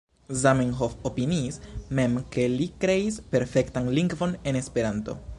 Zamenhof 0.43 0.93
opiniis 1.09 1.59
mem 1.99 2.15
ke 2.35 2.45
li 2.53 2.67
kreis 2.85 3.19
perfektan 3.35 3.91
lingvon 3.99 4.33
en 4.53 4.59
Esperanto. 4.63 5.19